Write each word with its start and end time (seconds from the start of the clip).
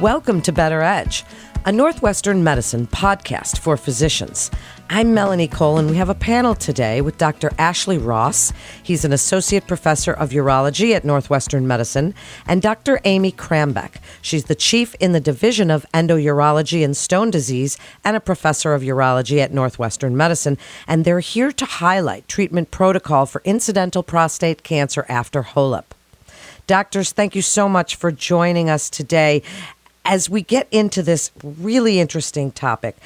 Welcome 0.00 0.42
to 0.42 0.52
Better 0.52 0.80
Edge, 0.80 1.24
a 1.64 1.72
Northwestern 1.72 2.44
medicine 2.44 2.86
podcast 2.86 3.58
for 3.58 3.76
physicians. 3.76 4.48
I'm 4.88 5.12
Melanie 5.12 5.48
Cole, 5.48 5.78
and 5.78 5.90
we 5.90 5.96
have 5.96 6.08
a 6.08 6.14
panel 6.14 6.54
today 6.54 7.00
with 7.00 7.18
Dr. 7.18 7.50
Ashley 7.58 7.98
Ross. 7.98 8.52
He's 8.80 9.04
an 9.04 9.12
associate 9.12 9.66
professor 9.66 10.12
of 10.12 10.30
urology 10.30 10.94
at 10.94 11.04
Northwestern 11.04 11.66
Medicine, 11.66 12.14
and 12.46 12.62
Dr. 12.62 13.00
Amy 13.04 13.32
Krambeck. 13.32 13.96
She's 14.22 14.44
the 14.44 14.54
chief 14.54 14.94
in 15.00 15.10
the 15.14 15.20
division 15.20 15.68
of 15.68 15.84
endourology 15.92 16.84
and 16.84 16.96
stone 16.96 17.32
disease 17.32 17.76
and 18.04 18.16
a 18.16 18.20
professor 18.20 18.74
of 18.74 18.82
urology 18.82 19.40
at 19.40 19.52
Northwestern 19.52 20.16
Medicine. 20.16 20.58
And 20.86 21.04
they're 21.04 21.18
here 21.18 21.50
to 21.50 21.64
highlight 21.64 22.28
treatment 22.28 22.70
protocol 22.70 23.26
for 23.26 23.42
incidental 23.44 24.04
prostate 24.04 24.62
cancer 24.62 25.04
after 25.08 25.42
HOLEP. 25.42 25.92
Doctors, 26.68 27.12
thank 27.12 27.34
you 27.34 27.40
so 27.40 27.66
much 27.66 27.96
for 27.96 28.12
joining 28.12 28.68
us 28.68 28.90
today 28.90 29.42
as 30.08 30.30
we 30.30 30.40
get 30.40 30.66
into 30.72 31.02
this 31.02 31.30
really 31.44 32.00
interesting 32.00 32.50
topic, 32.50 32.96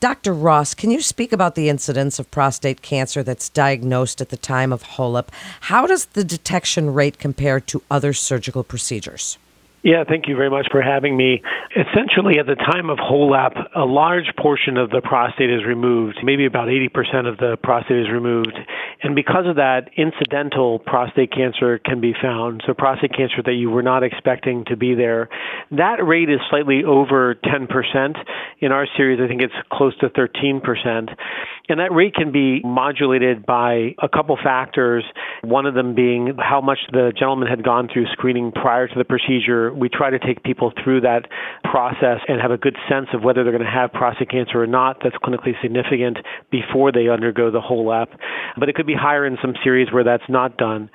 Dr. 0.00 0.32
Ross, 0.32 0.74
can 0.74 0.90
you 0.90 1.02
speak 1.02 1.32
about 1.32 1.54
the 1.54 1.68
incidence 1.68 2.18
of 2.18 2.30
prostate 2.30 2.80
cancer 2.80 3.22
that's 3.22 3.50
diagnosed 3.50 4.20
at 4.22 4.30
the 4.30 4.36
time 4.36 4.72
of 4.72 4.82
HOLEP? 4.82 5.30
How 5.62 5.86
does 5.86 6.06
the 6.06 6.24
detection 6.24 6.94
rate 6.94 7.18
compare 7.18 7.60
to 7.60 7.82
other 7.90 8.14
surgical 8.14 8.64
procedures? 8.64 9.36
Yeah, 9.82 10.04
thank 10.08 10.26
you 10.26 10.36
very 10.36 10.50
much 10.50 10.68
for 10.70 10.82
having 10.82 11.16
me. 11.16 11.42
Essentially, 11.76 12.38
at 12.38 12.46
the 12.46 12.56
time 12.56 12.90
of 12.90 12.98
HOLEP, 12.98 13.52
a 13.76 13.84
large 13.84 14.32
portion 14.36 14.76
of 14.76 14.90
the 14.90 15.00
prostate 15.00 15.50
is 15.50 15.64
removed. 15.64 16.18
Maybe 16.22 16.46
about 16.46 16.68
80% 16.68 17.28
of 17.28 17.36
the 17.36 17.56
prostate 17.62 17.98
is 17.98 18.10
removed. 18.10 18.58
And 19.02 19.14
because 19.14 19.46
of 19.46 19.56
that, 19.56 19.90
incidental 19.96 20.80
prostate 20.80 21.32
cancer 21.32 21.78
can 21.78 22.00
be 22.00 22.12
found. 22.20 22.62
So, 22.66 22.74
prostate 22.74 23.12
cancer 23.16 23.42
that 23.44 23.52
you 23.52 23.70
were 23.70 23.82
not 23.82 24.02
expecting 24.02 24.64
to 24.66 24.76
be 24.76 24.94
there. 24.94 25.28
That 25.70 26.04
rate 26.04 26.28
is 26.28 26.40
slightly 26.50 26.82
over 26.84 27.36
10%. 27.36 28.16
In 28.60 28.72
our 28.72 28.86
series, 28.96 29.20
I 29.22 29.28
think 29.28 29.42
it's 29.42 29.54
close 29.72 29.96
to 29.98 30.08
13%. 30.08 31.14
And 31.68 31.80
that 31.80 31.92
rate 31.92 32.14
can 32.14 32.32
be 32.32 32.60
modulated 32.64 33.44
by 33.44 33.94
a 34.02 34.08
couple 34.08 34.36
factors, 34.42 35.04
one 35.44 35.66
of 35.66 35.74
them 35.74 35.94
being 35.94 36.34
how 36.38 36.60
much 36.62 36.78
the 36.90 37.12
gentleman 37.16 37.46
had 37.46 37.62
gone 37.62 37.88
through 37.92 38.06
screening 38.12 38.52
prior 38.52 38.88
to 38.88 38.94
the 38.96 39.04
procedure. 39.04 39.72
We 39.72 39.90
try 39.90 40.10
to 40.10 40.18
take 40.18 40.42
people 40.42 40.72
through 40.82 41.02
that 41.02 41.28
process 41.64 42.20
and 42.26 42.40
have 42.40 42.50
a 42.50 42.56
good 42.56 42.76
sense 42.88 43.08
of 43.12 43.22
whether 43.22 43.44
they're 43.44 43.52
going 43.52 43.64
to 43.64 43.70
have 43.70 43.92
prostate 43.92 44.30
cancer 44.30 44.62
or 44.62 44.66
not 44.66 44.98
that's 45.04 45.16
clinically 45.16 45.52
significant 45.60 46.18
before 46.50 46.90
they 46.90 47.08
undergo 47.08 47.50
the 47.50 47.60
HOLEP. 47.60 48.08
But 48.58 48.70
it 48.70 48.74
could 48.74 48.87
be 48.88 48.98
higher 48.98 49.24
in 49.24 49.36
some 49.40 49.54
series 49.62 49.92
where 49.92 50.04
that's 50.04 50.28
not 50.28 50.56
done. 50.56 50.90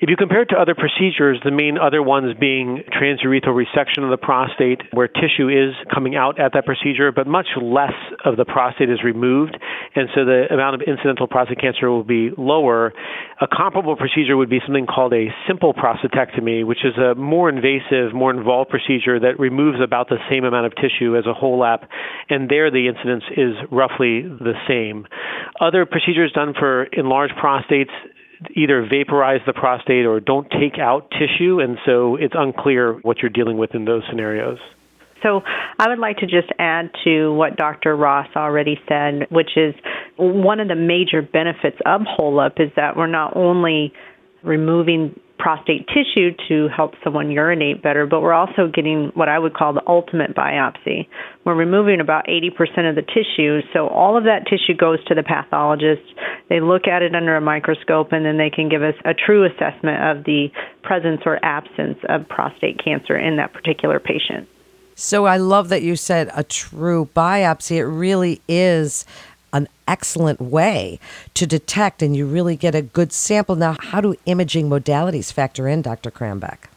If 0.00 0.08
you 0.08 0.16
compare 0.16 0.42
it 0.42 0.46
to 0.46 0.56
other 0.56 0.74
procedures, 0.74 1.38
the 1.44 1.50
main 1.50 1.76
other 1.76 2.02
ones 2.02 2.34
being 2.40 2.84
transurethral 2.88 3.52
resection 3.52 4.02
of 4.02 4.08
the 4.08 4.16
prostate, 4.16 4.80
where 4.92 5.06
tissue 5.06 5.52
is 5.52 5.76
coming 5.92 6.16
out 6.16 6.40
at 6.40 6.54
that 6.54 6.64
procedure, 6.64 7.12
but 7.12 7.26
much 7.26 7.48
less 7.60 7.92
of 8.24 8.38
the 8.38 8.46
prostate 8.46 8.88
is 8.88 9.04
removed, 9.04 9.58
and 9.94 10.08
so 10.14 10.24
the 10.24 10.46
amount 10.50 10.80
of 10.80 10.88
incidental 10.88 11.28
prostate 11.28 11.60
cancer 11.60 11.90
will 11.90 12.02
be 12.02 12.30
lower. 12.38 12.94
A 13.42 13.46
comparable 13.46 13.94
procedure 13.94 14.38
would 14.38 14.48
be 14.48 14.60
something 14.64 14.86
called 14.86 15.12
a 15.12 15.28
simple 15.46 15.74
prostatectomy, 15.74 16.64
which 16.64 16.82
is 16.82 16.96
a 16.96 17.14
more 17.14 17.50
invasive, 17.50 18.14
more 18.14 18.30
involved 18.30 18.70
procedure 18.70 19.20
that 19.20 19.38
removes 19.38 19.80
about 19.84 20.08
the 20.08 20.16
same 20.30 20.44
amount 20.44 20.64
of 20.64 20.72
tissue 20.76 21.14
as 21.14 21.26
a 21.26 21.34
HoLEP, 21.34 21.84
and 22.30 22.48
there 22.48 22.70
the 22.70 22.88
incidence 22.88 23.24
is 23.36 23.52
roughly 23.70 24.22
the 24.22 24.54
same. 24.66 25.06
Other 25.60 25.84
procedures 25.84 26.32
done 26.32 26.54
for 26.58 26.84
enlarged 26.84 27.19
prostates 27.28 27.90
either 28.56 28.86
vaporize 28.88 29.40
the 29.46 29.52
prostate 29.52 30.06
or 30.06 30.20
don't 30.20 30.48
take 30.50 30.78
out 30.78 31.10
tissue, 31.10 31.60
and 31.60 31.78
so 31.84 32.16
it's 32.16 32.34
unclear 32.36 32.94
what 33.02 33.18
you're 33.18 33.30
dealing 33.30 33.58
with 33.58 33.74
in 33.74 33.84
those 33.84 34.02
scenarios. 34.08 34.58
So 35.22 35.42
I 35.78 35.88
would 35.88 35.98
like 35.98 36.18
to 36.18 36.26
just 36.26 36.50
add 36.58 36.90
to 37.04 37.32
what 37.34 37.56
Dr. 37.56 37.94
Ross 37.94 38.28
already 38.34 38.80
said, 38.88 39.26
which 39.30 39.50
is 39.56 39.74
one 40.16 40.60
of 40.60 40.68
the 40.68 40.74
major 40.74 41.20
benefits 41.20 41.76
of 41.84 42.02
HOLEP 42.02 42.58
is 42.58 42.70
that 42.76 42.96
we're 42.96 43.06
not 43.06 43.36
only 43.36 43.92
removing 44.42 45.18
prostate 45.40 45.88
tissue 45.88 46.30
to 46.48 46.68
help 46.68 46.92
someone 47.02 47.30
urinate 47.30 47.82
better, 47.82 48.06
but 48.06 48.20
we're 48.20 48.34
also 48.34 48.68
getting 48.72 49.10
what 49.14 49.28
I 49.28 49.38
would 49.38 49.54
call 49.54 49.72
the 49.72 49.82
ultimate 49.86 50.36
biopsy. 50.36 51.08
We're 51.44 51.54
removing 51.54 52.00
about 52.00 52.26
80% 52.26 52.88
of 52.88 52.94
the 52.94 53.02
tissue, 53.02 53.60
so 53.72 53.88
all 53.88 54.18
of 54.18 54.24
that 54.24 54.44
tissue 54.46 54.76
goes 54.76 55.02
to 55.06 55.14
the 55.14 55.22
pathologist. 55.22 56.02
They 56.50 56.60
look 56.60 56.86
at 56.86 57.02
it 57.02 57.14
under 57.14 57.36
a 57.36 57.40
microscope 57.40 58.12
and 58.12 58.24
then 58.24 58.36
they 58.36 58.50
can 58.50 58.68
give 58.68 58.82
us 58.82 58.94
a 59.04 59.14
true 59.14 59.46
assessment 59.46 60.04
of 60.04 60.24
the 60.24 60.48
presence 60.82 61.22
or 61.24 61.42
absence 61.42 61.98
of 62.08 62.28
prostate 62.28 62.82
cancer 62.84 63.16
in 63.16 63.36
that 63.36 63.54
particular 63.54 63.98
patient. 63.98 64.46
So 64.94 65.24
I 65.24 65.38
love 65.38 65.70
that 65.70 65.82
you 65.82 65.96
said 65.96 66.30
a 66.36 66.44
true 66.44 67.08
biopsy. 67.16 67.76
It 67.76 67.86
really 67.86 68.42
is 68.46 69.06
an 69.52 69.68
excellent 69.88 70.40
way 70.40 70.98
to 71.34 71.46
detect 71.46 72.02
and 72.02 72.16
you 72.16 72.26
really 72.26 72.56
get 72.56 72.74
a 72.74 72.82
good 72.82 73.12
sample. 73.12 73.56
Now, 73.56 73.76
how 73.80 74.00
do 74.00 74.14
imaging 74.26 74.68
modalities 74.68 75.32
factor 75.32 75.68
in, 75.68 75.82
Dr. 75.82 76.10
Krambeck? 76.10 76.68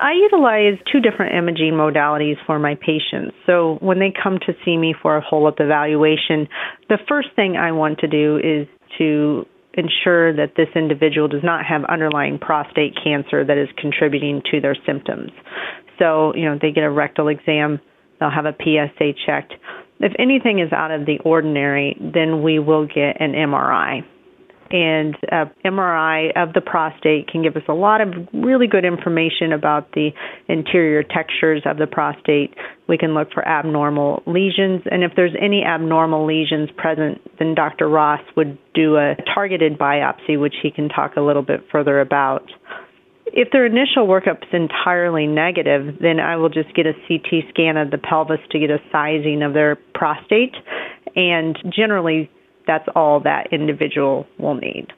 I 0.00 0.14
utilize 0.14 0.78
two 0.90 0.98
different 0.98 1.36
imaging 1.36 1.74
modalities 1.74 2.36
for 2.44 2.58
my 2.58 2.74
patients. 2.74 3.36
So 3.46 3.78
when 3.80 4.00
they 4.00 4.12
come 4.12 4.40
to 4.46 4.52
see 4.64 4.76
me 4.76 4.94
for 5.00 5.16
a 5.16 5.22
HOLEP 5.22 5.60
evaluation, 5.60 6.48
the 6.88 6.98
first 7.08 7.28
thing 7.36 7.56
I 7.56 7.70
want 7.70 8.00
to 8.00 8.08
do 8.08 8.38
is 8.38 8.66
to 8.98 9.46
ensure 9.74 10.34
that 10.34 10.54
this 10.56 10.68
individual 10.74 11.28
does 11.28 11.44
not 11.44 11.64
have 11.64 11.84
underlying 11.84 12.38
prostate 12.38 12.94
cancer 13.02 13.44
that 13.44 13.56
is 13.56 13.68
contributing 13.78 14.42
to 14.50 14.60
their 14.60 14.76
symptoms. 14.84 15.30
So, 15.98 16.34
you 16.34 16.46
know, 16.46 16.58
they 16.60 16.72
get 16.72 16.84
a 16.84 16.90
rectal 16.90 17.28
exam, 17.28 17.80
they'll 18.18 18.30
have 18.30 18.46
a 18.46 18.56
PSA 18.60 19.12
checked. 19.24 19.54
If 20.02 20.12
anything 20.18 20.58
is 20.58 20.72
out 20.72 20.90
of 20.90 21.06
the 21.06 21.18
ordinary, 21.24 21.96
then 22.00 22.42
we 22.42 22.58
will 22.58 22.86
get 22.86 23.20
an 23.20 23.32
MRI. 23.32 24.02
And 24.72 25.14
uh, 25.30 25.44
a 25.64 25.68
MRI 25.68 26.30
of 26.34 26.54
the 26.54 26.62
prostate 26.62 27.28
can 27.28 27.42
give 27.42 27.56
us 27.56 27.62
a 27.68 27.74
lot 27.74 28.00
of 28.00 28.08
really 28.32 28.66
good 28.66 28.86
information 28.86 29.52
about 29.52 29.92
the 29.92 30.10
interior 30.48 31.02
textures 31.02 31.62
of 31.66 31.76
the 31.76 31.86
prostate. 31.86 32.54
We 32.88 32.96
can 32.96 33.12
look 33.12 33.32
for 33.32 33.46
abnormal 33.46 34.22
lesions, 34.26 34.82
and 34.90 35.04
if 35.04 35.12
there's 35.14 35.34
any 35.40 35.62
abnormal 35.62 36.26
lesions 36.26 36.70
present, 36.76 37.20
then 37.38 37.54
Dr. 37.54 37.88
Ross 37.88 38.22
would 38.34 38.58
do 38.74 38.96
a 38.96 39.14
targeted 39.34 39.78
biopsy, 39.78 40.40
which 40.40 40.54
he 40.62 40.70
can 40.70 40.88
talk 40.88 41.16
a 41.16 41.20
little 41.20 41.42
bit 41.42 41.60
further 41.70 42.00
about. 42.00 42.50
If 43.32 43.50
their 43.50 43.64
initial 43.64 44.06
workup 44.06 44.42
is 44.42 44.52
entirely 44.52 45.26
negative, 45.26 45.96
then 46.00 46.20
I 46.20 46.36
will 46.36 46.50
just 46.50 46.74
get 46.74 46.86
a 46.86 46.92
CT 47.08 47.48
scan 47.50 47.76
of 47.76 47.90
the 47.90 47.98
pelvis 47.98 48.40
to 48.50 48.58
get 48.58 48.70
a 48.70 48.78
sizing 48.90 49.42
of 49.42 49.54
their 49.54 49.76
prostate. 49.94 50.54
And 51.16 51.58
generally, 51.74 52.30
that's 52.66 52.86
all 52.94 53.20
that 53.20 53.52
individual 53.52 54.26
will 54.38 54.54
need. 54.54 54.88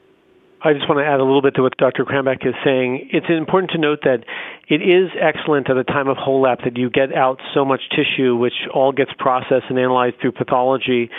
I 0.65 0.73
just 0.73 0.89
want 0.89 0.99
to 0.99 1.05
add 1.05 1.21
a 1.21 1.25
little 1.25 1.43
bit 1.43 1.55
to 1.57 1.63
what 1.63 1.77
Dr. 1.77 2.07
Krambeck 2.07 2.47
is 2.47 2.55
saying. 2.65 3.11
It's 3.13 3.27
important 3.29 3.73
to 3.73 3.79
note 3.79 3.99
that 4.05 4.25
it 4.67 4.81
is 4.81 5.11
excellent 5.21 5.69
at 5.69 5.75
the 5.75 5.85
time 5.85 6.09
of 6.09 6.17
HOLEP 6.17 6.65
that 6.65 6.79
you 6.79 6.89
get 6.89 7.13
out 7.13 7.39
so 7.53 7.67
much 7.67 7.83
tissue, 7.91 8.35
which 8.35 8.55
all 8.73 8.91
gets 8.91 9.11
processed 9.19 9.67
and 9.69 9.79
analyzed 9.79 10.17
through 10.23 10.33
pathology. 10.33 11.11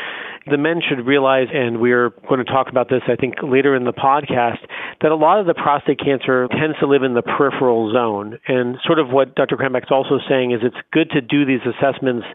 The 0.47 0.57
men 0.57 0.79
should 0.87 1.07
realize, 1.07 1.47
and 1.51 1.81
we're 1.81 2.11
going 2.29 2.37
to 2.37 2.45
talk 2.45 2.69
about 2.69 2.87
this, 2.87 3.01
I 3.07 3.15
think, 3.15 3.35
later 3.41 3.75
in 3.75 3.83
the 3.83 3.93
podcast, 3.93 4.59
that 5.01 5.11
a 5.11 5.15
lot 5.15 5.39
of 5.39 5.47
the 5.47 5.55
prostate 5.55 5.99
cancer 5.99 6.47
tends 6.51 6.77
to 6.79 6.85
live 6.85 7.01
in 7.01 7.15
the 7.15 7.23
peripheral 7.23 7.91
zone. 7.91 8.37
And 8.47 8.77
sort 8.85 8.99
of 8.99 9.09
what 9.09 9.33
Dr. 9.33 9.57
Krambeck's 9.57 9.89
also 9.89 10.19
saying 10.29 10.51
is 10.51 10.59
it's 10.61 10.77
good 10.91 11.09
to 11.11 11.21
do 11.21 11.45
these 11.45 11.61
assessments 11.65 12.27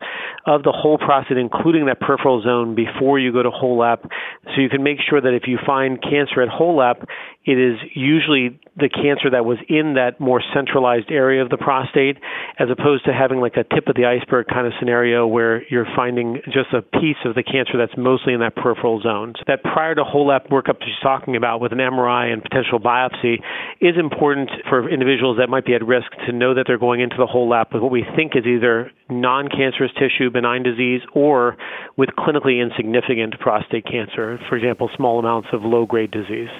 of 0.44 0.65
the 0.65 0.72
whole 0.72 0.98
prostate, 0.98 1.38
including 1.38 1.87
that 1.87 2.00
peripheral 2.00 2.43
zone, 2.43 2.75
before 2.75 3.21
you 3.21 3.32
go 3.32 3.44
to 3.44 3.50
HoLEP, 3.50 4.03
so 4.03 4.60
you 4.60 4.69
can 4.69 4.82
make 4.82 4.98
sure 5.09 5.21
that 5.21 5.34
if 5.34 5.44
you 5.47 5.59
find 5.65 6.03
cancer 6.03 6.42
at 6.42 6.48
HOLEP, 6.48 7.06
it 7.45 7.56
is 7.56 7.78
usually 7.95 8.61
the 8.77 8.91
cancer 8.91 9.31
that 9.31 9.47
was 9.47 9.56
in 9.69 9.95
that 9.95 10.21
more 10.21 10.43
centralized 10.53 11.11
area 11.11 11.43
of 11.43 11.49
the 11.49 11.56
prostate, 11.56 12.19
as 12.59 12.69
opposed 12.71 13.07
to 13.07 13.13
having 13.13 13.41
like 13.41 13.57
a 13.57 13.65
tip 13.65 13.89
of 13.89 13.97
the 13.97 14.04
iceberg 14.04 14.47
kind 14.47 14.66
of 14.66 14.75
scenario 14.78 15.27
where 15.27 15.65
you're 15.72 15.89
finding 15.97 16.41
just 16.53 16.69
a 16.77 16.83
piece 16.83 17.16
of 17.25 17.34
the 17.34 17.42
cancer 17.42 17.78
that's 17.78 17.97
mostly 17.97 18.34
in 18.34 18.41
that 18.41 18.54
peripheral 18.57 19.01
zone. 19.01 19.33
So 19.39 19.45
that 19.47 19.63
prior 19.63 19.95
to 19.95 20.04
HoLEP 20.04 20.48
workup 20.48 20.84
she's 20.84 21.01
talking 21.03 21.34
about 21.34 21.63
with 21.63 21.72
an 21.72 21.78
MRI 21.78 22.31
and 22.31 22.42
potential 22.42 22.78
biopsy 22.78 23.41
is 23.81 23.97
important 23.98 24.51
for 24.69 24.89
individuals 24.91 25.39
that 25.39 25.48
might 25.48 25.65
be 25.65 25.75
at 25.75 25.84
risk 25.84 26.13
to 26.27 26.33
know 26.33 26.54
that 26.54 26.65
they're 26.66 26.78
going 26.78 27.01
into 27.01 27.16
the 27.16 27.27
HoLEP 27.27 27.72
with 27.72 27.83
what 27.83 27.91
we 27.91 28.04
think 28.16 28.37
is 28.37 28.45
either 28.45 28.92
non-cancerous 29.09 29.92
tissue, 29.95 30.31
benign 30.31 30.63
disease, 30.63 31.01
or 31.15 31.57
with 31.97 32.10
clinically 32.19 32.60
insignificant 32.60 33.41
prostate 33.41 33.87
cancer, 33.87 34.39
for 34.48 34.57
example, 34.57 34.91
small 34.95 35.19
amounts 35.19 35.48
of 35.53 35.63
low-grade 35.63 36.10
disease 36.10 36.51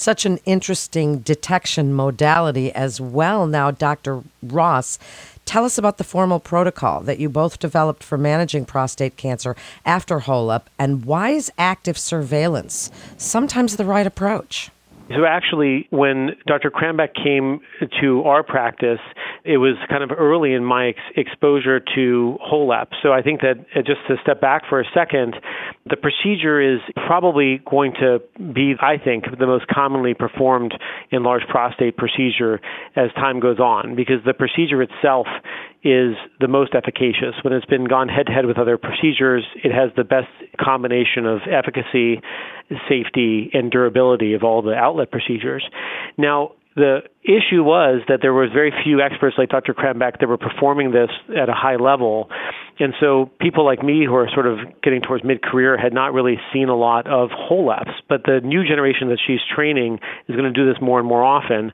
such 0.00 0.24
an 0.24 0.38
interesting 0.46 1.18
detection 1.18 1.92
modality 1.92 2.72
as 2.72 3.00
well. 3.00 3.46
Now, 3.46 3.70
Dr. 3.70 4.22
Ross, 4.42 4.98
tell 5.44 5.66
us 5.66 5.76
about 5.76 5.98
the 5.98 6.04
formal 6.04 6.40
protocol 6.40 7.02
that 7.02 7.18
you 7.18 7.28
both 7.28 7.58
developed 7.58 8.02
for 8.02 8.16
managing 8.16 8.64
prostate 8.64 9.18
cancer 9.18 9.54
after 9.84 10.20
HOLEP, 10.20 10.62
and 10.78 11.04
why 11.04 11.30
is 11.30 11.52
active 11.58 11.98
surveillance 11.98 12.90
sometimes 13.18 13.76
the 13.76 13.84
right 13.84 14.06
approach? 14.06 14.70
So 15.10 15.24
actually, 15.26 15.86
when 15.90 16.36
Dr. 16.46 16.70
Krambeck 16.70 17.14
came 17.14 17.60
to 18.00 18.22
our 18.22 18.42
practice, 18.42 19.00
it 19.44 19.58
was 19.58 19.76
kind 19.88 20.02
of 20.02 20.10
early 20.16 20.52
in 20.52 20.64
my 20.64 20.88
ex- 20.88 20.98
exposure 21.16 21.80
to 21.94 22.38
HoLEP. 22.44 22.88
So 23.02 23.12
I 23.12 23.22
think 23.22 23.40
that 23.40 23.56
uh, 23.74 23.80
just 23.82 24.00
to 24.08 24.16
step 24.22 24.40
back 24.40 24.62
for 24.68 24.80
a 24.80 24.84
second, 24.94 25.36
the 25.88 25.96
procedure 25.96 26.60
is 26.60 26.80
probably 27.06 27.60
going 27.68 27.94
to 28.00 28.20
be, 28.52 28.74
I 28.80 28.96
think, 29.02 29.24
the 29.38 29.46
most 29.46 29.66
commonly 29.68 30.14
performed 30.14 30.74
enlarged 31.10 31.48
prostate 31.48 31.96
procedure 31.96 32.60
as 32.96 33.12
time 33.14 33.40
goes 33.40 33.58
on 33.58 33.96
because 33.96 34.18
the 34.24 34.34
procedure 34.34 34.82
itself 34.82 35.26
is 35.82 36.14
the 36.40 36.48
most 36.48 36.74
efficacious. 36.74 37.34
When 37.42 37.54
it's 37.54 37.66
been 37.66 37.86
gone 37.86 38.08
head 38.08 38.26
to 38.26 38.32
head 38.32 38.44
with 38.44 38.58
other 38.58 38.76
procedures, 38.76 39.44
it 39.64 39.72
has 39.72 39.90
the 39.96 40.04
best 40.04 40.28
combination 40.60 41.24
of 41.24 41.40
efficacy, 41.50 42.20
safety, 42.88 43.50
and 43.54 43.70
durability 43.70 44.34
of 44.34 44.44
all 44.44 44.60
the 44.60 44.74
outlet 44.74 45.10
procedures. 45.10 45.64
Now, 46.18 46.52
the 46.76 47.00
issue 47.22 47.64
was 47.64 48.02
that 48.08 48.20
there 48.22 48.32
was 48.32 48.50
very 48.52 48.72
few 48.84 49.00
experts 49.00 49.36
like 49.36 49.48
Dr. 49.48 49.74
Krambeck 49.74 50.20
that 50.20 50.28
were 50.28 50.38
performing 50.38 50.92
this 50.92 51.10
at 51.36 51.48
a 51.48 51.54
high 51.54 51.76
level. 51.76 52.28
And 52.78 52.94
so 53.00 53.30
people 53.40 53.64
like 53.64 53.82
me 53.82 54.04
who 54.06 54.14
are 54.14 54.28
sort 54.32 54.46
of 54.46 54.58
getting 54.82 55.02
towards 55.02 55.24
mid-career 55.24 55.76
had 55.76 55.92
not 55.92 56.14
really 56.14 56.36
seen 56.52 56.68
a 56.68 56.76
lot 56.76 57.06
of 57.06 57.30
HoLEPs. 57.30 57.92
But 58.08 58.22
the 58.24 58.40
new 58.42 58.66
generation 58.66 59.08
that 59.08 59.18
she's 59.26 59.40
training 59.54 59.98
is 60.28 60.36
going 60.36 60.52
to 60.52 60.52
do 60.52 60.66
this 60.66 60.80
more 60.80 60.98
and 60.98 61.08
more 61.08 61.24
often 61.24 61.72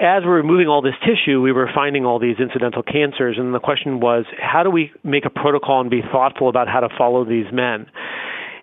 as 0.00 0.22
we 0.22 0.28
were 0.28 0.36
removing 0.36 0.68
all 0.68 0.82
this 0.82 0.94
tissue, 1.00 1.40
we 1.40 1.52
were 1.52 1.70
finding 1.74 2.04
all 2.04 2.18
these 2.18 2.36
incidental 2.38 2.82
cancers, 2.82 3.36
and 3.38 3.54
the 3.54 3.58
question 3.58 3.98
was, 3.98 4.26
how 4.38 4.62
do 4.62 4.70
we 4.70 4.92
make 5.02 5.24
a 5.24 5.30
protocol 5.30 5.80
and 5.80 5.88
be 5.88 6.02
thoughtful 6.12 6.48
about 6.48 6.68
how 6.68 6.80
to 6.80 6.88
follow 6.98 7.24
these 7.24 7.46
men? 7.50 7.86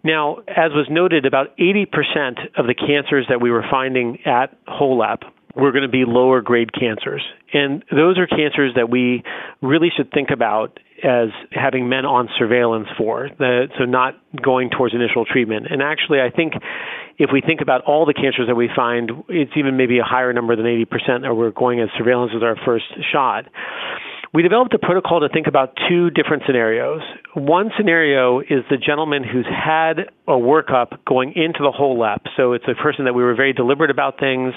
Now, 0.03 0.39
as 0.47 0.71
was 0.73 0.87
noted, 0.91 1.25
about 1.25 1.57
80% 1.57 1.87
of 2.57 2.67
the 2.67 2.75
cancers 2.75 3.25
that 3.29 3.41
we 3.41 3.49
were 3.49 3.65
finding 3.69 4.19
at 4.25 4.55
HoLEP 4.67 5.23
were 5.55 5.71
going 5.71 5.83
to 5.83 5.89
be 5.89 6.03
lower 6.05 6.41
grade 6.41 6.71
cancers. 6.73 7.21
And 7.53 7.83
those 7.91 8.17
are 8.17 8.25
cancers 8.25 8.73
that 8.75 8.89
we 8.89 9.23
really 9.61 9.89
should 9.95 10.11
think 10.11 10.29
about 10.31 10.79
as 11.03 11.29
having 11.51 11.89
men 11.89 12.05
on 12.05 12.29
surveillance 12.39 12.87
for, 12.97 13.29
so 13.37 13.85
not 13.85 14.15
going 14.41 14.69
towards 14.69 14.95
initial 14.95 15.25
treatment. 15.25 15.67
And 15.69 15.81
actually, 15.81 16.21
I 16.21 16.29
think 16.29 16.53
if 17.17 17.29
we 17.31 17.41
think 17.41 17.61
about 17.61 17.81
all 17.81 18.05
the 18.05 18.13
cancers 18.13 18.47
that 18.47 18.55
we 18.55 18.69
find, 18.73 19.11
it's 19.27 19.51
even 19.55 19.77
maybe 19.77 19.99
a 19.99 20.03
higher 20.03 20.31
number 20.33 20.55
than 20.55 20.65
80% 20.65 21.21
that 21.21 21.35
we're 21.35 21.51
going 21.51 21.81
as 21.81 21.89
surveillance 21.97 22.31
as 22.35 22.41
our 22.41 22.55
first 22.65 22.85
shot. 23.11 23.45
We 24.33 24.41
developed 24.41 24.73
a 24.73 24.79
protocol 24.79 25.19
to 25.19 25.29
think 25.29 25.45
about 25.45 25.77
two 25.87 26.09
different 26.09 26.41
scenarios. 26.47 27.01
One 27.35 27.69
scenario 27.77 28.39
is 28.39 28.65
the 28.67 28.77
gentleman 28.77 29.23
who's 29.23 29.45
had 29.45 30.09
a 30.27 30.31
workup 30.31 30.97
going 31.05 31.33
into 31.35 31.59
the 31.59 31.71
HoLEP. 31.71 32.21
So 32.35 32.53
it's 32.53 32.65
a 32.67 32.73
person 32.73 33.05
that 33.05 33.13
we 33.13 33.21
were 33.21 33.35
very 33.35 33.53
deliberate 33.53 33.91
about 33.91 34.19
things. 34.19 34.55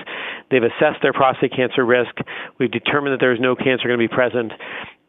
They've 0.50 0.62
assessed 0.62 1.02
their 1.02 1.12
prostate 1.12 1.52
cancer 1.55 1.84
risk. 1.84 2.17
We've 2.58 2.70
determined 2.70 3.12
that 3.12 3.20
there's 3.20 3.38
no 3.38 3.55
cancer 3.55 3.87
going 3.87 4.00
to 4.00 4.08
be 4.08 4.08
present 4.08 4.52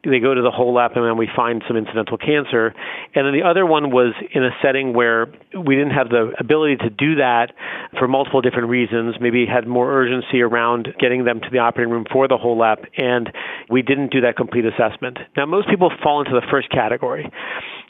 they 0.09 0.19
go 0.19 0.33
to 0.33 0.41
the 0.41 0.51
HoLEP 0.51 0.95
and 0.95 1.05
then 1.05 1.17
we 1.17 1.27
find 1.35 1.63
some 1.67 1.77
incidental 1.77 2.17
cancer. 2.17 2.73
And 3.13 3.25
then 3.25 3.33
the 3.33 3.43
other 3.47 3.65
one 3.65 3.91
was 3.91 4.13
in 4.31 4.43
a 4.43 4.51
setting 4.61 4.93
where 4.93 5.27
we 5.53 5.75
didn't 5.75 5.91
have 5.91 6.09
the 6.09 6.33
ability 6.39 6.77
to 6.77 6.89
do 6.89 7.15
that 7.15 7.51
for 7.99 8.07
multiple 8.07 8.41
different 8.41 8.69
reasons. 8.69 9.15
Maybe 9.19 9.45
had 9.45 9.67
more 9.67 9.91
urgency 9.91 10.41
around 10.41 10.89
getting 10.99 11.25
them 11.25 11.41
to 11.41 11.47
the 11.51 11.59
operating 11.59 11.91
room 11.91 12.05
for 12.11 12.27
the 12.27 12.37
HoLEP, 12.37 12.85
and 12.97 13.31
we 13.69 13.81
didn't 13.81 14.11
do 14.11 14.21
that 14.21 14.35
complete 14.37 14.65
assessment. 14.65 15.17
Now, 15.35 15.45
most 15.45 15.69
people 15.69 15.91
fall 16.01 16.21
into 16.21 16.31
the 16.31 16.45
first 16.49 16.69
category. 16.69 17.29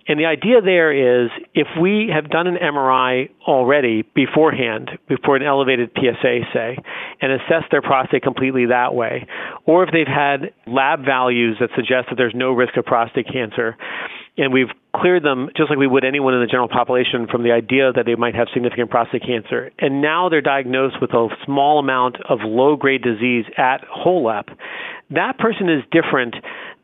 And 0.07 0.19
the 0.19 0.25
idea 0.25 0.61
there 0.61 1.25
is 1.25 1.29
if 1.53 1.67
we 1.79 2.09
have 2.13 2.29
done 2.29 2.47
an 2.47 2.55
MRI 2.55 3.29
already 3.45 4.03
beforehand, 4.15 4.91
before 5.07 5.35
an 5.35 5.43
elevated 5.43 5.91
PSA, 5.95 6.39
say, 6.53 6.77
and 7.21 7.31
assessed 7.33 7.71
their 7.71 7.81
prostate 7.81 8.23
completely 8.23 8.67
that 8.67 8.93
way, 8.93 9.27
or 9.65 9.83
if 9.83 9.89
they've 9.91 10.07
had 10.07 10.53
lab 10.65 11.03
values 11.03 11.57
that 11.59 11.69
suggest 11.75 12.07
that 12.09 12.15
there's 12.15 12.35
no 12.35 12.51
risk 12.51 12.77
of 12.77 12.85
prostate 12.85 13.27
cancer, 13.31 13.75
and 14.37 14.53
we've 14.53 14.69
cleared 14.95 15.23
them 15.23 15.49
just 15.57 15.69
like 15.69 15.79
we 15.79 15.87
would 15.87 16.05
anyone 16.05 16.33
in 16.33 16.41
the 16.41 16.47
general 16.47 16.69
population 16.69 17.27
from 17.29 17.43
the 17.43 17.51
idea 17.51 17.91
that 17.91 18.05
they 18.05 18.15
might 18.15 18.35
have 18.35 18.47
significant 18.53 18.89
prostate 18.89 19.23
cancer. 19.23 19.71
And 19.79 20.01
now 20.01 20.29
they're 20.29 20.41
diagnosed 20.41 20.97
with 21.01 21.11
a 21.13 21.27
small 21.45 21.79
amount 21.79 22.17
of 22.29 22.39
low 22.43 22.75
grade 22.75 23.01
disease 23.01 23.45
at 23.57 23.79
HoLEP. 23.89 24.55
That 25.09 25.37
person 25.39 25.69
is 25.69 25.83
different 25.91 26.35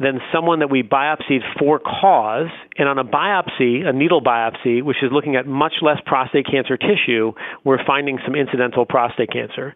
than 0.03 0.19
someone 0.33 0.59
that 0.59 0.69
we 0.69 0.83
biopsied 0.83 1.41
for 1.57 1.79
cause. 1.79 2.49
And 2.77 2.89
on 2.89 2.99
a 2.99 3.03
biopsy, 3.03 3.85
a 3.85 3.93
needle 3.93 4.21
biopsy, 4.21 4.83
which 4.83 4.97
is 5.01 5.11
looking 5.11 5.35
at 5.35 5.47
much 5.47 5.73
less 5.81 5.97
prostate 6.05 6.45
cancer 6.45 6.77
tissue, 6.77 7.33
we're 7.63 7.83
finding 7.85 8.19
some 8.25 8.35
incidental 8.35 8.85
prostate 8.85 9.31
cancer. 9.31 9.73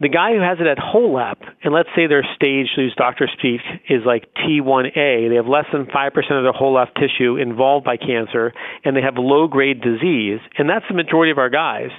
The 0.00 0.08
guy 0.08 0.32
who 0.32 0.40
has 0.40 0.58
it 0.60 0.66
at 0.66 0.78
HoLEP, 0.78 1.36
and 1.62 1.74
let's 1.74 1.88
say 1.96 2.06
their 2.06 2.24
stage, 2.36 2.68
use 2.76 2.94
doctor 2.96 3.28
speak, 3.38 3.60
is 3.88 4.02
like 4.06 4.28
T1A, 4.36 5.28
they 5.28 5.36
have 5.36 5.46
less 5.46 5.66
than 5.72 5.86
5% 5.86 6.16
of 6.16 6.44
their 6.44 6.52
HoLEP 6.52 6.94
tissue 6.94 7.36
involved 7.36 7.84
by 7.84 7.96
cancer, 7.96 8.52
and 8.84 8.96
they 8.96 9.02
have 9.02 9.14
low 9.16 9.48
grade 9.48 9.80
disease, 9.80 10.40
and 10.58 10.68
that's 10.68 10.84
the 10.88 10.94
majority 10.94 11.32
of 11.32 11.38
our 11.38 11.50
guys 11.50 11.90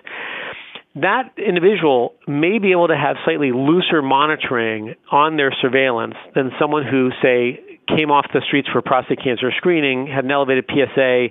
that 0.95 1.33
individual 1.38 2.13
may 2.27 2.59
be 2.59 2.71
able 2.71 2.88
to 2.88 2.95
have 2.95 3.18
slightly 3.25 3.51
looser 3.51 4.01
monitoring 4.01 4.95
on 5.12 5.36
their 5.38 5.53
surveillance 5.62 6.15
than 6.33 6.51
someone 6.59 6.83
who, 6.86 7.09
say, 7.21 7.59
came 7.88 8.12
off 8.12 8.25
the 8.33 8.42
streets 8.47 8.68
for 8.71 8.81
prostate 8.81 9.19
cancer 9.24 9.51
screening, 9.57 10.07
had 10.07 10.25
an 10.25 10.31
elevated 10.31 10.65
PSA, 10.68 11.27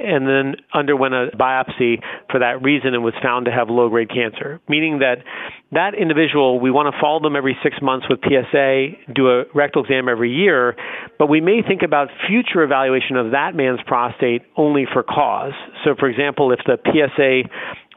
and 0.00 0.26
then 0.26 0.56
underwent 0.72 1.14
a 1.14 1.28
biopsy 1.36 2.02
for 2.30 2.40
that 2.40 2.62
reason 2.62 2.94
and 2.94 3.04
was 3.04 3.14
found 3.22 3.44
to 3.44 3.52
have 3.52 3.68
low 3.68 3.88
grade 3.88 4.08
cancer. 4.08 4.60
Meaning 4.68 5.00
that 5.00 5.18
that 5.72 5.94
individual, 5.94 6.58
we 6.58 6.70
want 6.70 6.92
to 6.92 7.00
follow 7.00 7.20
them 7.20 7.36
every 7.36 7.56
six 7.62 7.76
months 7.82 8.06
with 8.08 8.20
PSA, 8.22 9.12
do 9.14 9.28
a 9.28 9.44
rectal 9.54 9.84
exam 9.84 10.08
every 10.08 10.32
year, 10.32 10.74
but 11.18 11.28
we 11.28 11.40
may 11.40 11.60
think 11.66 11.82
about 11.82 12.08
future 12.26 12.62
evaluation 12.62 13.16
of 13.16 13.32
that 13.32 13.54
man's 13.54 13.80
prostate 13.86 14.42
only 14.56 14.86
for 14.90 15.02
cause. 15.02 15.52
So, 15.84 15.94
for 15.98 16.08
example, 16.08 16.52
if 16.52 16.60
the 16.64 16.78
PSA 16.80 17.48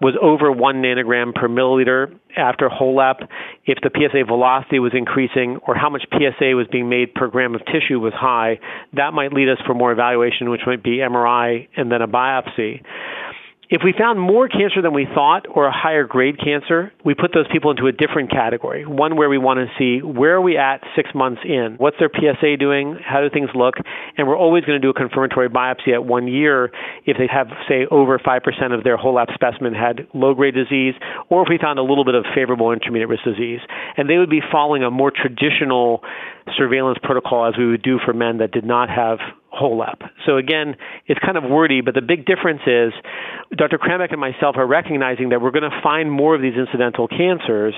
was 0.03 0.15
over 0.21 0.51
one 0.51 0.81
nanogram 0.81 1.33
per 1.33 1.47
milliliter 1.47 2.13
after 2.35 2.67
HoLEP, 2.67 3.25
if 3.65 3.77
the 3.81 3.89
PSA 3.89 4.25
velocity 4.25 4.79
was 4.79 4.91
increasing 4.93 5.59
or 5.65 5.75
how 5.75 5.89
much 5.89 6.03
PSA 6.11 6.55
was 6.55 6.67
being 6.69 6.89
made 6.89 7.13
per 7.13 7.27
gram 7.27 7.55
of 7.55 7.61
tissue 7.65 7.99
was 7.99 8.13
high, 8.13 8.59
that 8.93 9.13
might 9.13 9.31
lead 9.31 9.47
us 9.47 9.57
for 9.65 9.73
more 9.73 9.93
evaluation, 9.93 10.49
which 10.49 10.61
might 10.67 10.83
be 10.83 10.97
MRI 10.97 11.69
and 11.77 11.89
then 11.89 12.01
a 12.01 12.07
biopsy. 12.07 12.83
If 13.73 13.81
we 13.83 13.91
found 13.97 14.19
more 14.19 14.47
cancer 14.47 14.83
than 14.83 14.93
we 14.93 15.07
thought 15.15 15.47
or 15.49 15.65
a 15.65 15.71
higher 15.73 16.03
grade 16.03 16.37
cancer, 16.37 16.93
we 17.03 17.15
put 17.15 17.33
those 17.33 17.47
people 17.51 17.71
into 17.71 17.87
a 17.87 17.91
different 17.91 18.29
category, 18.29 18.85
one 18.85 19.15
where 19.15 19.29
we 19.29 19.39
want 19.39 19.61
to 19.61 19.65
see 19.79 19.99
where 20.05 20.35
are 20.35 20.41
we 20.41 20.59
at 20.59 20.83
six 20.95 21.09
months 21.15 21.41
in? 21.43 21.77
What's 21.79 21.97
their 21.97 22.11
PSA 22.13 22.57
doing? 22.57 22.99
How 23.03 23.21
do 23.21 23.31
things 23.31 23.49
look? 23.55 23.73
And 24.15 24.27
we're 24.27 24.37
always 24.37 24.63
going 24.63 24.79
to 24.79 24.85
do 24.85 24.91
a 24.91 24.93
confirmatory 24.93 25.49
biopsy 25.49 25.91
at 25.91 26.05
one 26.05 26.27
year 26.27 26.69
if 27.07 27.17
they 27.17 27.25
have, 27.25 27.47
say, 27.67 27.87
over 27.89 28.19
5% 28.19 28.77
of 28.77 28.83
their 28.83 28.95
HoLEP 28.95 29.33
specimen 29.33 29.73
had 29.73 30.05
low 30.13 30.35
grade 30.35 30.53
disease, 30.53 30.93
or 31.29 31.41
if 31.41 31.49
we 31.49 31.57
found 31.57 31.79
a 31.79 31.83
little 31.83 32.05
bit 32.05 32.13
of 32.13 32.25
favorable 32.35 32.71
intermediate 32.73 33.09
risk 33.09 33.23
disease. 33.23 33.61
And 33.97 34.07
they 34.07 34.19
would 34.19 34.29
be 34.29 34.41
following 34.51 34.83
a 34.83 34.91
more 34.91 35.09
traditional 35.09 36.03
surveillance 36.55 36.99
protocol 37.01 37.47
as 37.47 37.57
we 37.57 37.65
would 37.65 37.81
do 37.81 37.97
for 38.05 38.13
men 38.13 38.37
that 38.37 38.51
did 38.51 38.65
not 38.65 38.89
have 38.89 39.17
HoLEP. 39.53 40.09
So 40.25 40.37
again, 40.37 40.75
it's 41.05 41.19
kind 41.19 41.37
of 41.37 41.43
wordy, 41.43 41.81
but 41.81 41.93
the 41.93 42.01
big 42.01 42.25
difference 42.25 42.61
is 42.65 42.91
Dr. 43.55 43.77
Krambeck 43.77 44.11
and 44.11 44.19
myself 44.19 44.55
are 44.57 44.65
recognizing 44.65 45.29
that 45.29 45.41
we're 45.41 45.51
going 45.51 45.69
to 45.69 45.81
find 45.83 46.11
more 46.11 46.35
of 46.35 46.41
these 46.41 46.55
incidental 46.57 47.07
cancers, 47.07 47.75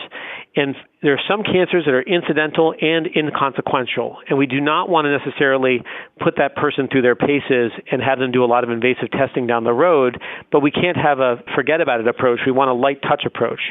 and 0.56 0.76
there 1.06 1.14
are 1.14 1.22
some 1.30 1.44
cancers 1.44 1.86
that 1.86 1.94
are 1.94 2.02
incidental 2.02 2.74
and 2.82 3.06
inconsequential, 3.16 4.18
and 4.28 4.40
we 4.40 4.48
do 4.48 4.60
not 4.60 4.90
want 4.90 5.06
to 5.06 5.16
necessarily 5.16 5.84
put 6.20 6.38
that 6.38 6.56
person 6.56 6.88
through 6.92 7.04
their 7.04 7.16
paces 7.16 7.72
and 7.92 8.02
have 8.02 8.18
them 8.18 8.32
do 8.32 8.44
a 8.44 8.50
lot 8.50 8.64
of 8.64 8.72
invasive 8.72 9.12
testing 9.12 9.46
down 9.46 9.64
the 9.64 9.72
road, 9.72 10.20
but 10.52 10.62
we 10.62 10.72
can't 10.72 10.98
have 10.98 11.20
a 11.20 11.44
forget 11.54 11.80
about 11.80 12.00
it 12.00 12.08
approach. 12.08 12.40
We 12.44 12.52
want 12.52 12.72
a 12.72 12.74
light 12.74 13.04
touch 13.04 13.22
approach. 13.24 13.62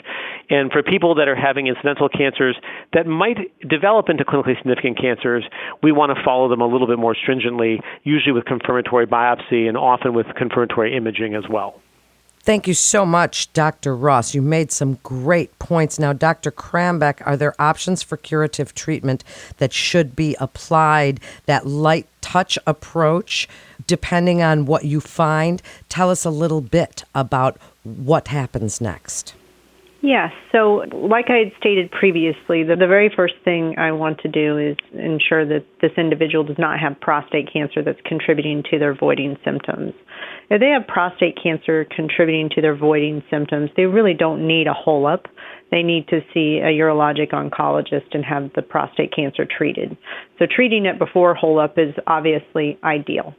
And 0.49 0.71
for 0.71 0.85
people 0.85 1.17
that 1.17 1.27
are 1.27 1.35
having 1.35 1.67
incidental 1.67 2.09
cancers 2.09 2.57
that 2.93 3.05
might 3.09 3.51
develop 3.69 4.09
into 4.09 4.25
clinically 4.25 4.57
significant 4.57 5.01
cancers, 5.01 5.45
we 5.83 5.91
want 5.91 6.17
to 6.17 6.23
follow 6.25 6.49
them 6.49 6.61
a 6.61 6.67
little 6.69 6.87
bit 6.87 7.01
more 7.01 7.17
stringently, 7.21 7.81
usually 8.05 8.31
with 8.31 8.45
confirmatory 8.45 9.09
biopsy 9.09 9.67
and 9.67 9.77
often 9.77 10.15
with 10.15 10.27
confirmatory 10.37 10.97
imaging 10.97 11.35
as 11.35 11.43
well. 11.51 11.81
Thank 12.45 12.69
you 12.69 12.75
so 12.75 13.07
much, 13.07 13.51
Dr. 13.55 13.97
Ross. 13.97 14.35
You 14.35 14.43
made 14.43 14.71
some 14.71 14.99
great 15.03 15.59
points. 15.59 15.99
Now, 15.99 16.13
Dr. 16.13 16.51
Krambeck, 16.51 17.27
are 17.27 17.39
there 17.39 17.55
options 17.59 18.03
for 18.03 18.19
curative 18.19 18.75
treatment 18.75 19.25
that 19.57 19.73
should 19.73 20.15
be 20.15 20.37
applied, 20.39 21.21
that 21.47 21.67
light 21.67 22.07
touch 22.21 22.59
approach, 22.67 23.49
depending 23.87 24.43
on 24.43 24.67
what 24.67 24.85
you 24.85 25.01
find? 25.01 25.63
Tell 25.89 26.11
us 26.11 26.27
a 26.27 26.31
little 26.31 26.61
bit 26.61 27.05
about 27.15 27.57
what 27.83 28.29
happens 28.29 28.79
next. 28.79 29.35
Yes. 30.03 30.33
So, 30.53 30.85
like 30.93 31.31
I 31.31 31.39
had 31.39 31.53
stated 31.59 31.91
previously, 31.91 32.63
the, 32.63 32.77
the 32.79 32.87
very 32.87 33.11
first 33.17 33.37
thing 33.43 33.79
I 33.79 33.91
want 33.93 34.19
to 34.21 34.29
do 34.29 34.59
is 34.59 34.77
ensure 34.93 35.47
that 35.47 35.65
this 35.81 35.93
individual 35.97 36.45
does 36.45 36.59
not 36.59 36.79
have 36.79 37.01
prostate 37.01 37.51
cancer 37.51 37.83
that's 37.83 38.03
contributing 38.05 38.63
to 38.71 38.79
their 38.79 38.95
voiding 38.95 39.39
symptoms. 39.43 39.95
If 40.51 40.61
they 40.61 40.69
have 40.69 40.87
prostate 40.87 41.39
cancer 41.43 41.87
contributing 41.95 42.51
to 42.55 42.61
their 42.61 42.77
voiding 42.77 43.23
symptoms, 43.31 43.71
they 43.77 43.85
really 43.87 44.15
don't 44.15 44.47
need 44.47 44.67
a 44.67 44.75
HoLEP. 44.75 45.25
They 45.71 45.83
need 45.83 46.07
to 46.09 46.21
see 46.33 46.61
a 46.63 46.71
urologic 46.71 47.33
oncologist 47.33 48.13
and 48.13 48.25
have 48.25 48.53
the 48.55 48.63
prostate 48.63 49.15
cancer 49.15 49.47
treated. 49.47 49.97
So, 50.39 50.47
treating 50.47 50.87
it 50.87 50.99
before 50.99 51.35
HoLEP 51.35 51.79
is 51.79 51.95
obviously 52.07 52.79
ideal 52.85 53.35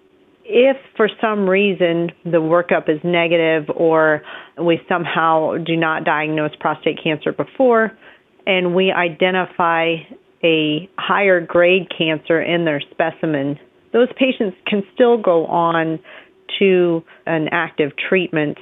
if 0.45 0.77
for 0.95 1.09
some 1.19 1.49
reason 1.49 2.11
the 2.23 2.37
workup 2.37 2.87
is 2.87 2.99
negative 3.03 3.67
or 3.75 4.21
we 4.61 4.79
somehow 4.87 5.57
do 5.57 5.75
not 5.75 6.03
diagnose 6.03 6.51
prostate 6.59 6.99
cancer 7.03 7.31
before 7.33 7.91
and 8.45 8.75
we 8.75 8.91
identify 8.91 9.95
a 10.43 10.87
higher 10.97 11.41
grade 11.41 11.87
cancer 11.97 12.39
in 12.39 12.65
their 12.65 12.81
specimen, 12.91 13.57
those 13.91 14.09
patients 14.17 14.55
can 14.67 14.83
still 14.93 15.17
go 15.17 15.47
on 15.47 15.99
to 16.59 17.03
an 17.25 17.47
active 17.51 17.91
treatment 18.09 18.57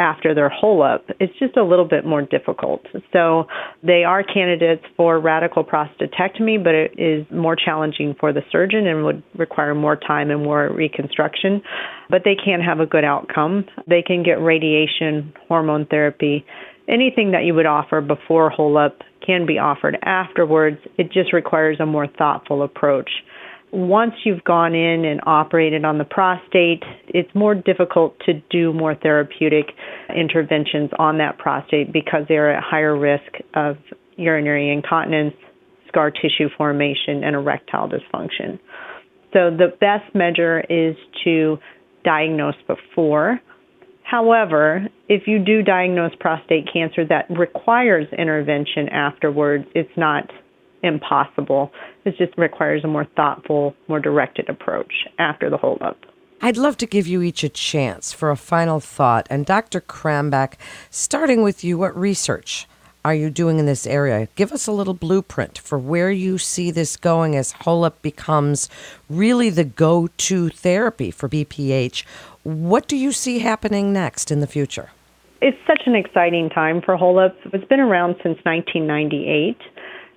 after 0.00 0.34
their 0.34 0.50
HoLEP. 0.50 1.02
It's 1.20 1.38
just 1.38 1.58
a 1.58 1.62
little 1.62 1.84
bit 1.84 2.06
more 2.06 2.22
difficult. 2.22 2.86
So 3.12 3.44
they 3.82 4.02
are 4.02 4.22
candidates 4.22 4.82
for 4.96 5.20
radical 5.20 5.62
prostatectomy, 5.62 6.64
but 6.64 6.74
it 6.74 6.92
is 6.98 7.26
more 7.30 7.54
challenging 7.54 8.16
for 8.18 8.32
the 8.32 8.40
surgeon 8.50 8.86
and 8.86 9.04
would 9.04 9.22
require 9.36 9.74
more 9.74 9.96
time 9.96 10.30
and 10.30 10.42
more 10.42 10.72
reconstruction. 10.72 11.60
But 12.08 12.22
they 12.24 12.34
can 12.34 12.60
have 12.60 12.80
a 12.80 12.86
good 12.86 13.04
outcome. 13.04 13.66
They 13.86 14.02
can 14.02 14.22
get 14.22 14.40
radiation, 14.40 15.34
hormone 15.46 15.84
therapy, 15.84 16.46
anything 16.88 17.32
that 17.32 17.44
you 17.44 17.54
would 17.54 17.66
offer 17.66 18.00
before 18.00 18.50
HoLEP 18.50 18.94
can 19.24 19.44
be 19.46 19.58
offered 19.58 19.98
afterwards. 20.02 20.78
It 20.96 21.12
just 21.12 21.34
requires 21.34 21.78
a 21.78 21.86
more 21.86 22.06
thoughtful 22.06 22.62
approach 22.62 23.10
once 23.72 24.12
you've 24.24 24.42
gone 24.44 24.74
in 24.74 25.04
and 25.04 25.20
operated 25.26 25.84
on 25.84 25.98
the 25.98 26.04
prostate, 26.04 26.82
it's 27.08 27.32
more 27.34 27.54
difficult 27.54 28.18
to 28.26 28.34
do 28.50 28.72
more 28.72 28.94
therapeutic 28.94 29.66
interventions 30.14 30.90
on 30.98 31.18
that 31.18 31.38
prostate 31.38 31.92
because 31.92 32.24
they're 32.28 32.54
at 32.54 32.62
higher 32.62 32.96
risk 32.96 33.32
of 33.54 33.76
urinary 34.16 34.72
incontinence, 34.72 35.34
scar 35.88 36.10
tissue 36.10 36.48
formation, 36.56 37.22
and 37.24 37.36
erectile 37.36 37.88
dysfunction. 37.88 38.58
So 39.32 39.50
the 39.50 39.72
best 39.80 40.14
measure 40.14 40.60
is 40.68 40.96
to 41.24 41.58
diagnose 42.04 42.56
before. 42.66 43.40
However, 44.02 44.88
if 45.08 45.22
you 45.26 45.38
do 45.38 45.62
diagnose 45.62 46.12
prostate 46.18 46.68
cancer 46.72 47.04
that 47.08 47.26
requires 47.30 48.08
intervention 48.16 48.88
afterwards, 48.88 49.66
it's 49.74 49.96
not 49.96 50.28
impossible. 50.82 51.72
It 52.04 52.16
just 52.16 52.36
requires 52.38 52.84
a 52.84 52.88
more 52.88 53.06
thoughtful, 53.16 53.74
more 53.88 54.00
directed 54.00 54.48
approach 54.48 54.92
after 55.18 55.50
the 55.50 55.58
HoLEP. 55.58 55.96
I'd 56.42 56.56
love 56.56 56.78
to 56.78 56.86
give 56.86 57.06
you 57.06 57.20
each 57.20 57.44
a 57.44 57.50
chance 57.50 58.12
for 58.12 58.30
a 58.30 58.36
final 58.36 58.80
thought. 58.80 59.26
And 59.28 59.44
Dr. 59.44 59.80
Krambeck, 59.80 60.54
starting 60.88 61.42
with 61.42 61.62
you, 61.62 61.76
what 61.76 61.94
research 61.94 62.66
are 63.04 63.14
you 63.14 63.28
doing 63.30 63.58
in 63.58 63.66
this 63.66 63.86
area? 63.86 64.28
Give 64.36 64.52
us 64.52 64.66
a 64.66 64.72
little 64.72 64.94
blueprint 64.94 65.58
for 65.58 65.78
where 65.78 66.10
you 66.10 66.38
see 66.38 66.70
this 66.70 66.96
going 66.96 67.36
as 67.36 67.52
HoLEP 67.52 68.00
becomes 68.00 68.68
really 69.10 69.50
the 69.50 69.64
go 69.64 70.08
to 70.16 70.48
therapy 70.48 71.10
for 71.10 71.28
BPH. 71.28 72.04
What 72.42 72.88
do 72.88 72.96
you 72.96 73.12
see 73.12 73.40
happening 73.40 73.92
next 73.92 74.30
in 74.30 74.40
the 74.40 74.46
future? 74.46 74.90
It's 75.42 75.58
such 75.66 75.82
an 75.86 75.94
exciting 75.94 76.50
time 76.50 76.82
for 76.82 76.96
HoLEP. 76.96 77.34
It's 77.52 77.68
been 77.68 77.80
around 77.80 78.16
since 78.22 78.38
1998 78.44 79.56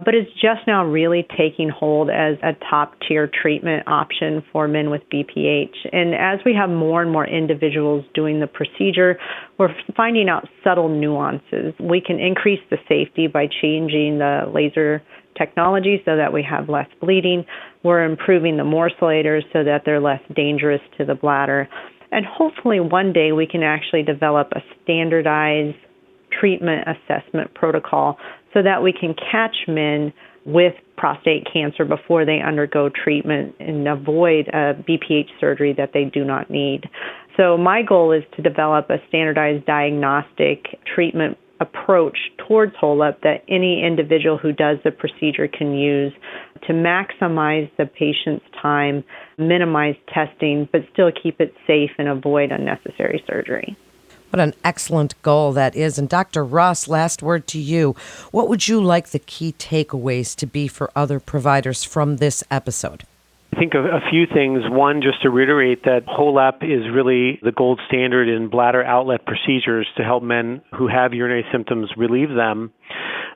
but 0.03 0.15
it's 0.15 0.31
just 0.33 0.67
now 0.67 0.85
really 0.85 1.25
taking 1.37 1.69
hold 1.69 2.09
as 2.09 2.37
a 2.43 2.53
top 2.69 2.93
tier 3.07 3.29
treatment 3.41 3.87
option 3.87 4.43
for 4.51 4.67
men 4.67 4.89
with 4.89 5.01
BPH. 5.11 5.75
And 5.91 6.13
as 6.13 6.39
we 6.45 6.53
have 6.53 6.69
more 6.69 7.01
and 7.01 7.11
more 7.11 7.27
individuals 7.27 8.05
doing 8.13 8.39
the 8.39 8.47
procedure, 8.47 9.17
we're 9.57 9.73
finding 9.95 10.29
out 10.29 10.47
subtle 10.63 10.89
nuances. 10.89 11.73
We 11.79 12.01
can 12.01 12.19
increase 12.19 12.61
the 12.69 12.77
safety 12.87 13.27
by 13.27 13.47
changing 13.61 14.19
the 14.19 14.51
laser 14.53 15.01
technology 15.37 16.01
so 16.05 16.15
that 16.15 16.31
we 16.31 16.43
have 16.43 16.69
less 16.69 16.87
bleeding. 17.01 17.45
We're 17.83 18.03
improving 18.03 18.57
the 18.57 18.63
morcellators 18.63 19.41
so 19.51 19.63
that 19.63 19.81
they're 19.85 19.99
less 19.99 20.21
dangerous 20.35 20.81
to 20.97 21.05
the 21.05 21.15
bladder. 21.15 21.67
And 22.11 22.25
hopefully 22.25 22.79
one 22.79 23.11
day 23.11 23.31
we 23.31 23.47
can 23.47 23.63
actually 23.63 24.03
develop 24.03 24.51
a 24.51 24.61
standardized 24.83 25.77
treatment 26.39 26.87
assessment 26.87 27.53
protocol 27.53 28.17
so 28.53 28.61
that 28.61 28.83
we 28.83 28.93
can 28.93 29.15
catch 29.31 29.55
men 29.67 30.13
with 30.45 30.73
prostate 30.97 31.47
cancer 31.51 31.85
before 31.85 32.25
they 32.25 32.39
undergo 32.41 32.89
treatment 32.89 33.55
and 33.59 33.87
avoid 33.87 34.47
a 34.49 34.73
BPH 34.73 35.29
surgery 35.39 35.73
that 35.77 35.91
they 35.93 36.05
do 36.05 36.23
not 36.23 36.49
need. 36.49 36.81
So, 37.37 37.57
my 37.57 37.81
goal 37.81 38.11
is 38.11 38.23
to 38.35 38.41
develop 38.41 38.89
a 38.89 38.97
standardized 39.07 39.65
diagnostic 39.65 40.65
treatment 40.93 41.37
approach 41.59 42.17
towards 42.47 42.73
HoLEP 42.75 43.21
that 43.21 43.43
any 43.47 43.83
individual 43.83 44.37
who 44.37 44.51
does 44.51 44.77
the 44.83 44.91
procedure 44.91 45.47
can 45.47 45.73
use 45.73 46.13
to 46.67 46.73
maximize 46.73 47.69
the 47.77 47.85
patient's 47.85 48.45
time, 48.61 49.03
minimize 49.37 49.95
testing, 50.13 50.67
but 50.71 50.81
still 50.91 51.11
keep 51.11 51.39
it 51.39 51.53
safe 51.65 51.91
and 51.97 52.07
avoid 52.07 52.51
unnecessary 52.51 53.23
surgery. 53.27 53.77
What 54.33 54.41
an 54.41 54.55
excellent 54.63 55.13
goal 55.21 55.51
that 55.51 55.75
is. 55.75 55.99
And 55.99 56.09
Dr. 56.09 56.43
Ross, 56.43 56.87
last 56.87 57.21
word 57.21 57.45
to 57.49 57.59
you. 57.59 57.95
What 58.31 58.49
would 58.49 58.67
you 58.67 58.81
like 58.81 59.09
the 59.09 59.19
key 59.19 59.53
takeaways 59.59 60.35
to 60.37 60.47
be 60.47 60.67
for 60.67 60.89
other 60.95 61.19
providers 61.19 61.83
from 61.83 62.17
this 62.17 62.43
episode? 62.49 63.03
I 63.55 63.59
think 63.59 63.75
a, 63.75 63.99
few 64.09 64.25
things. 64.25 64.63
One, 64.65 65.03
just 65.03 65.21
to 65.21 65.29
reiterate 65.29 65.83
that 65.83 66.07
HoLEP 66.07 66.63
is 66.63 66.91
really 66.91 67.39
the 67.43 67.51
gold 67.51 67.79
standard 67.87 68.27
in 68.27 68.49
bladder 68.49 68.83
outlet 68.83 69.27
procedures 69.27 69.87
to 69.97 70.03
help 70.03 70.23
men 70.23 70.63
who 70.75 70.87
have 70.87 71.13
urinary 71.13 71.45
symptoms 71.51 71.91
relieve 71.95 72.29
them. 72.29 72.73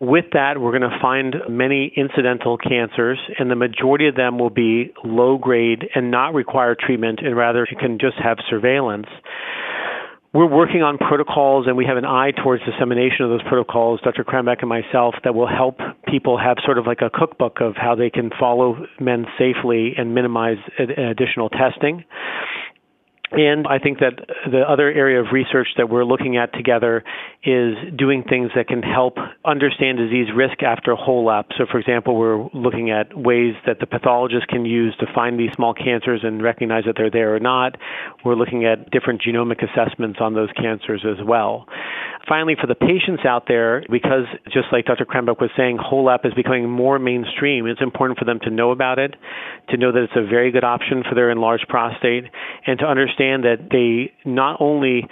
With 0.01 0.25
that, 0.33 0.59
we're 0.59 0.77
going 0.77 0.89
to 0.89 0.99
find 0.99 1.35
many 1.47 1.93
incidental 1.95 2.57
cancers, 2.57 3.19
and 3.37 3.51
the 3.51 3.55
majority 3.55 4.07
of 4.07 4.15
them 4.15 4.39
will 4.39 4.49
be 4.49 4.93
low 5.03 5.37
grade 5.37 5.87
and 5.93 6.09
not 6.09 6.33
require 6.33 6.75
treatment, 6.75 7.19
and 7.23 7.37
rather 7.37 7.67
can 7.67 7.99
just 7.99 8.17
have 8.17 8.39
surveillance 8.49 9.07
we're 10.33 10.47
working 10.47 10.83
on 10.83 10.97
protocols 10.97 11.67
and 11.67 11.77
we 11.77 11.85
have 11.85 11.97
an 11.97 12.05
eye 12.05 12.31
towards 12.31 12.63
dissemination 12.63 13.25
of 13.25 13.29
those 13.29 13.43
protocols, 13.43 14.01
Dr. 14.03 14.23
Krambeck 14.23 14.59
and 14.59 14.69
myself, 14.69 15.15
that 15.23 15.33
will 15.33 15.47
help 15.47 15.79
people 16.07 16.37
have 16.37 16.57
sort 16.65 16.77
of 16.77 16.85
like 16.85 16.99
a 17.01 17.09
cookbook 17.09 17.57
of 17.61 17.75
how 17.75 17.95
they 17.95 18.09
can 18.09 18.29
follow 18.37 18.85
men 18.99 19.25
safely 19.37 19.93
and 19.97 20.13
minimize 20.13 20.57
additional 20.77 21.49
testing. 21.49 22.03
And 23.31 23.67
I 23.67 23.77
think 23.79 23.99
that 23.99 24.13
the 24.49 24.61
other 24.61 24.89
area 24.89 25.19
of 25.19 25.27
research 25.33 25.67
that 25.77 25.89
we're 25.89 26.05
looking 26.05 26.37
at 26.37 26.53
together 26.53 27.03
is 27.43 27.75
doing 27.97 28.23
things 28.23 28.51
that 28.55 28.67
can 28.67 28.81
help 28.81 29.17
understand 29.43 29.97
disease 29.97 30.27
risk 30.33 30.63
after 30.63 30.93
a 30.93 30.97
HoLEP. 30.97 31.45
So, 31.57 31.65
for 31.69 31.77
example, 31.77 32.15
we're 32.15 32.47
looking 32.53 32.89
at 32.89 33.17
ways 33.17 33.55
that 33.65 33.79
the 33.79 33.85
pathologist 33.85 34.47
can 34.47 34.63
use 34.63 34.95
to 35.01 35.07
find 35.13 35.37
these 35.37 35.51
small 35.55 35.73
cancers 35.73 36.21
and 36.23 36.41
recognize 36.41 36.85
that 36.85 36.95
they're 36.95 37.11
there 37.11 37.35
or 37.35 37.39
not. 37.39 37.75
We're 38.23 38.35
looking 38.35 38.65
at 38.65 38.91
different 38.91 39.21
genomic 39.21 39.61
assessments 39.61 40.19
on 40.21 40.33
those 40.33 40.49
cancers 40.55 41.03
as 41.05 41.23
well. 41.25 41.65
Finally, 42.27 42.55
for 42.59 42.67
the 42.67 42.75
patients 42.75 43.23
out 43.25 43.45
there, 43.47 43.83
because 43.89 44.25
just 44.51 44.67
like 44.71 44.85
Dr. 44.85 45.05
Krambeck 45.05 45.39
was 45.39 45.49
saying, 45.55 45.77
HoLEP 45.77 46.25
is 46.25 46.33
becoming 46.33 46.69
more 46.69 46.99
mainstream, 46.99 47.67
it's 47.67 47.81
important 47.81 48.19
for 48.19 48.25
them 48.25 48.39
to 48.43 48.49
know 48.49 48.71
about 48.71 48.99
it, 48.99 49.15
to 49.69 49.77
know 49.77 49.91
that 49.91 50.03
it's 50.03 50.15
a 50.15 50.27
very 50.27 50.51
good 50.51 50.65
option 50.65 51.03
for 51.07 51.15
their 51.15 51.31
enlarged 51.31 51.67
prostate, 51.69 52.25
and 52.65 52.79
to 52.79 52.85
understand 53.17 53.43
that 53.43 53.69
they 53.71 54.13
not 54.29 54.57
only 54.59 55.07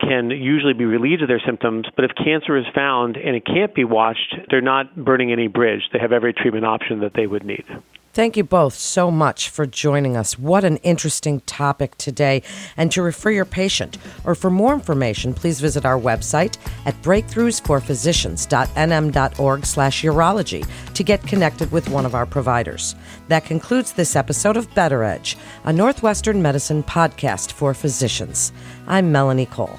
can 0.00 0.30
usually 0.30 0.72
be 0.72 0.84
relieved 0.86 1.22
of 1.22 1.28
their 1.28 1.42
symptoms, 1.44 1.86
but 1.94 2.04
if 2.04 2.12
cancer 2.16 2.56
is 2.56 2.64
found 2.74 3.16
and 3.16 3.36
it 3.36 3.44
can't 3.44 3.74
be 3.74 3.84
watched, 3.84 4.34
they're 4.50 4.62
not 4.62 4.96
burning 4.96 5.30
any 5.30 5.46
bridge. 5.46 5.82
They 5.92 5.98
have 5.98 6.12
every 6.12 6.32
treatment 6.32 6.64
option 6.64 7.00
that 7.00 7.12
they 7.14 7.26
would 7.26 7.44
need. 7.44 7.64
Thank 8.12 8.36
you 8.36 8.42
both 8.42 8.74
so 8.74 9.12
much 9.12 9.50
for 9.50 9.66
joining 9.66 10.16
us. 10.16 10.36
What 10.36 10.64
an 10.64 10.78
interesting 10.78 11.42
topic 11.42 11.96
today. 11.96 12.42
And 12.76 12.90
to 12.90 13.02
refer 13.02 13.30
your 13.30 13.44
patient 13.44 13.98
or 14.24 14.34
for 14.34 14.50
more 14.50 14.74
information, 14.74 15.32
please 15.32 15.60
visit 15.60 15.84
our 15.84 15.96
website 15.98 16.58
at 16.86 17.00
breakthroughsforphysicians.nm.org 17.02 19.66
slash 19.66 20.02
urology 20.02 20.66
to 20.94 21.04
get 21.04 21.22
connected 21.22 21.70
with 21.70 21.88
one 21.88 22.04
of 22.04 22.16
our 22.16 22.26
providers. 22.26 22.96
That 23.28 23.44
concludes 23.44 23.92
this 23.92 24.16
episode 24.16 24.56
of 24.56 24.74
Better 24.74 25.04
Edge, 25.04 25.36
a 25.64 25.72
Northwestern 25.72 26.42
Medicine 26.42 26.82
podcast 26.82 27.52
for 27.52 27.74
physicians. 27.74 28.50
I'm 28.88 29.12
Melanie 29.12 29.46
Cole. 29.46 29.78